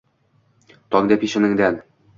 Tongda 0.95 1.21
peshonangdan 1.27 1.81